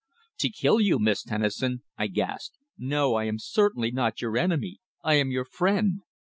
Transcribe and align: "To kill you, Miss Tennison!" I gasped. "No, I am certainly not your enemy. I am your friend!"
"To 0.39 0.49
kill 0.49 0.79
you, 0.81 0.97
Miss 0.97 1.21
Tennison!" 1.23 1.83
I 1.95 2.07
gasped. 2.07 2.55
"No, 2.75 3.13
I 3.13 3.25
am 3.25 3.37
certainly 3.37 3.91
not 3.91 4.19
your 4.19 4.35
enemy. 4.35 4.79
I 5.03 5.13
am 5.13 5.29
your 5.29 5.45
friend!" 5.45 6.01